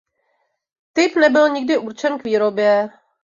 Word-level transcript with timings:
Typ 0.93 1.13
nebyl 1.15 1.49
nikdy 1.49 1.77
určen 1.77 2.17
k 2.17 2.23
výrobě. 2.23 2.89